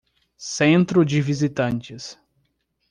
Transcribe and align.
Centro 0.35 1.05
de 1.05 1.21
visitantes 1.21 2.17